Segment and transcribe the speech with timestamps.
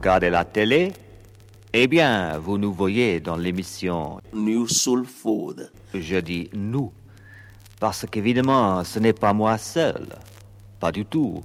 [0.00, 0.92] Vous regardez la télé
[1.74, 5.70] Eh bien, vous nous voyez dans l'émission New Soul Food.
[5.92, 6.90] Je dis nous.
[7.78, 10.06] Parce qu'évidemment, ce n'est pas moi seul.
[10.80, 11.42] Pas du tout.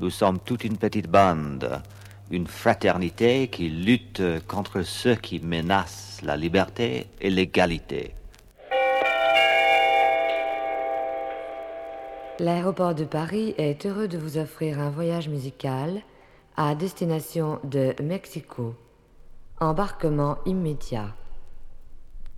[0.00, 1.80] Nous sommes toute une petite bande,
[2.30, 8.14] une fraternité qui lutte contre ceux qui menacent la liberté et l'égalité.
[12.38, 16.02] L'aéroport de Paris est heureux de vous offrir un voyage musical
[16.56, 18.74] à destination de Mexico.
[19.60, 21.14] Embarquement immédiat.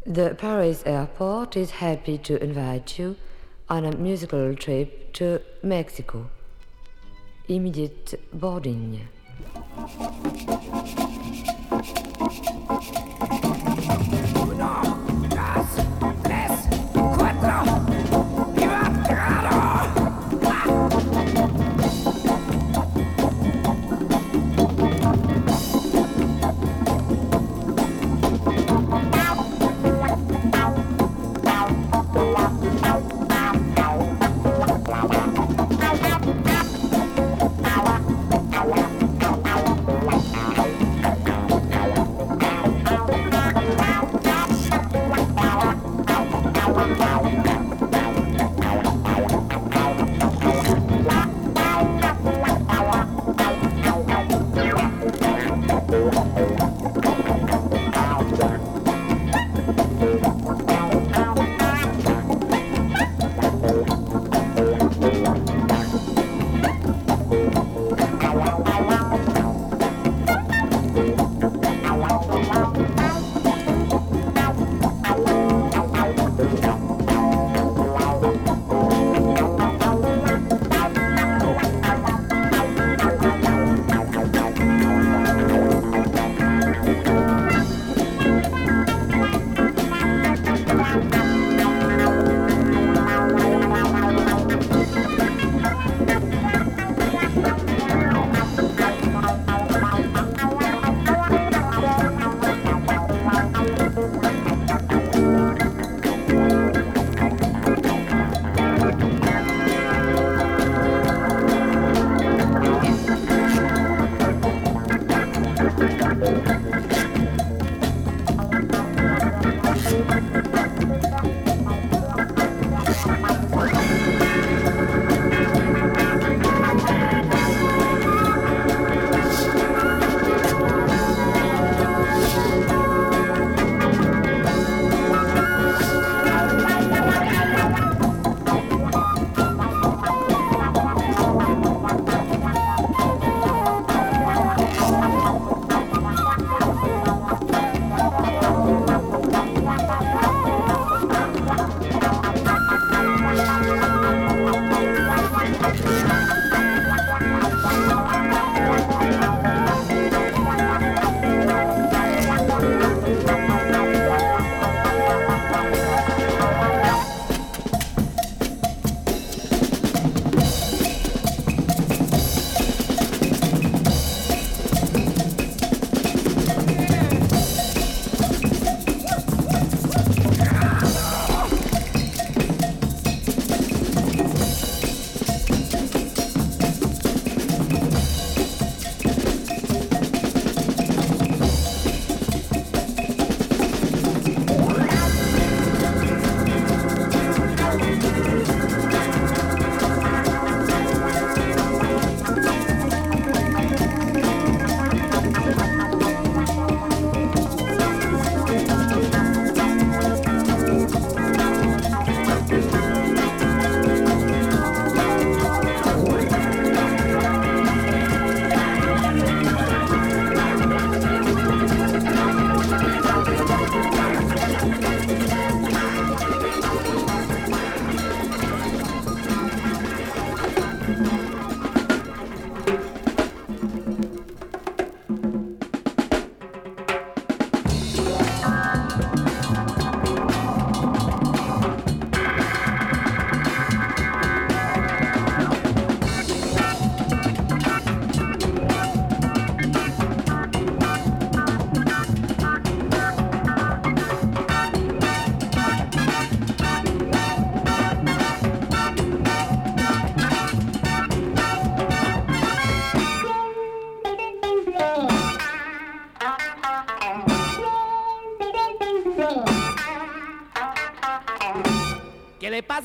[0.07, 3.17] The Paris airport is happy to invite you
[3.69, 6.29] on a musical trip to Mexico.
[7.49, 9.09] Immediate boarding.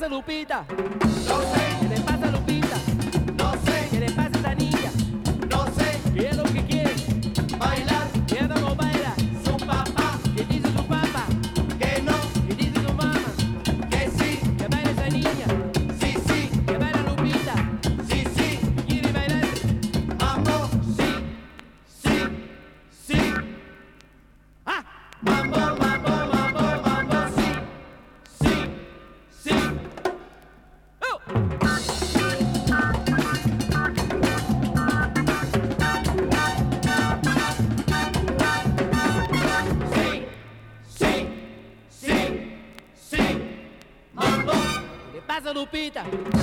[0.00, 0.99] Casa Lupita.
[45.72, 46.39] Lupita?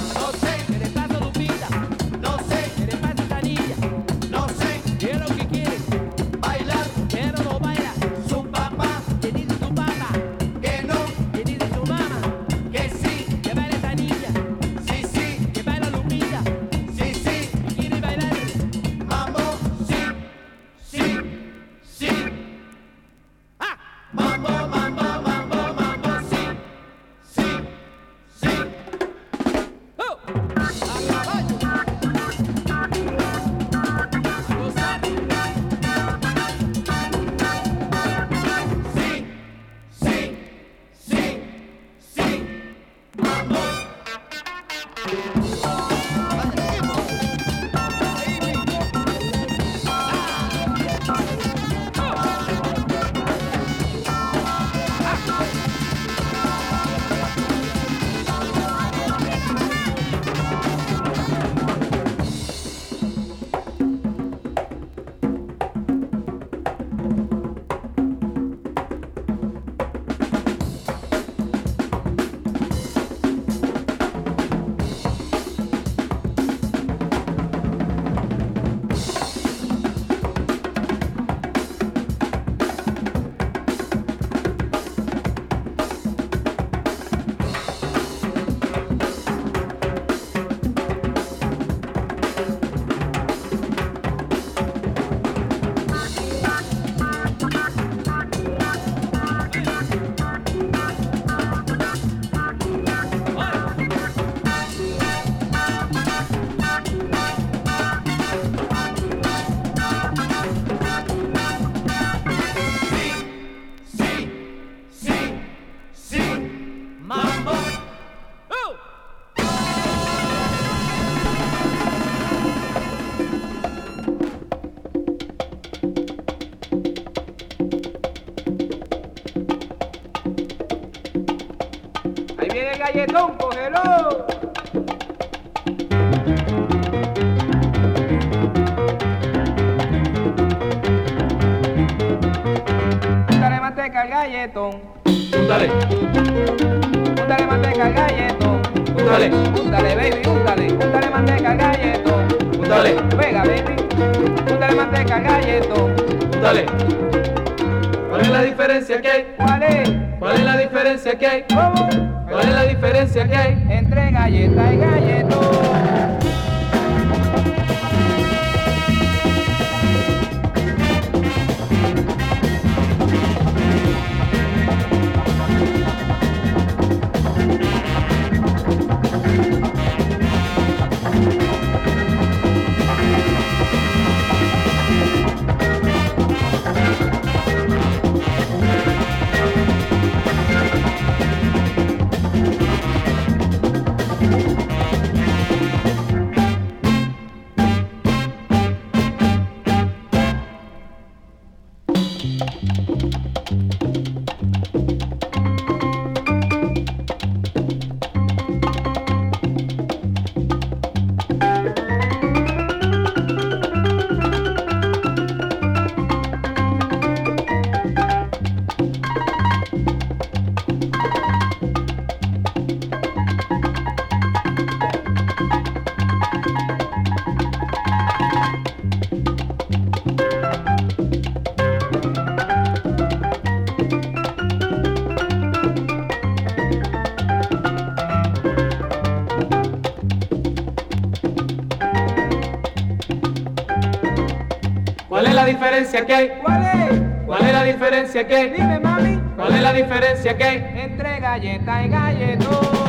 [246.06, 246.30] diferencia hay?
[246.42, 247.02] ¿Cuál es?
[247.26, 248.50] ¿Cuál es la diferencia que hay?
[248.52, 249.20] Dime mami.
[249.36, 250.58] ¿Cuál es la diferencia que hay?
[250.76, 252.88] Entre galleta y galletón.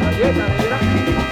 [0.00, 1.25] Galleta,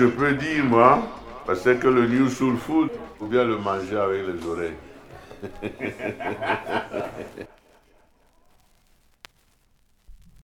[0.00, 1.02] je peux dire, moi,
[1.54, 2.88] c'est que le New Soul Food,
[3.18, 4.72] faut bien le manger avec les oreilles.